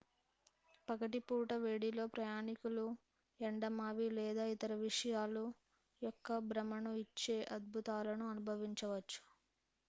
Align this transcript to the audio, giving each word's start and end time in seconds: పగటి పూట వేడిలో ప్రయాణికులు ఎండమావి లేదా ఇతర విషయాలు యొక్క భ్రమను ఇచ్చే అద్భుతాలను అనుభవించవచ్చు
పగటి 0.87 1.19
పూట 1.25 1.49
వేడిలో 1.63 2.05
ప్రయాణికులు 2.13 2.85
ఎండమావి 3.39 4.07
లేదా 4.15 4.45
ఇతర 4.55 4.71
విషయాలు 4.81 5.45
యొక్క 6.01 6.39
భ్రమను 6.49 6.93
ఇచ్చే 7.05 7.37
అద్భుతాలను 7.57 8.27
అనుభవించవచ్చు 8.33 9.21